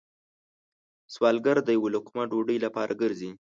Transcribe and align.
سوالګر 1.13 1.57
د 1.63 1.69
یو 1.77 1.85
لقمه 1.95 2.23
ډوډۍ 2.31 2.57
لپاره 2.65 2.93
گرځي 3.01 3.29